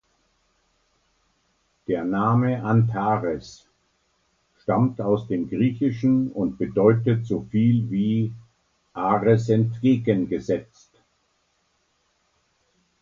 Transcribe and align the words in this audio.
Der 1.87 2.03
Name 2.03 2.63
Antares 2.63 3.67
stammt 4.63 4.99
aus 4.99 5.27
dem 5.27 5.47
Griechischen 5.47 6.31
und 6.31 6.57
bedeutet 6.57 7.27
so 7.27 7.43
viel 7.51 7.87
wie 7.91 8.33
"„Ares 8.93 9.47
entgegengesetzt“". 9.49 11.03